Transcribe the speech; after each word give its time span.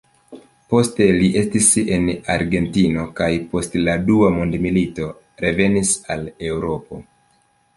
Poste 0.73 1.05
li 1.17 1.27
estis 1.41 1.67
en 1.97 2.07
Argentino 2.37 3.03
kaj 3.19 3.29
post 3.51 3.77
la 3.83 3.95
Dua 4.09 4.33
Mondmilito 4.39 5.11
revenis 5.45 5.93
al 6.17 6.29
Eŭropo. 6.53 7.03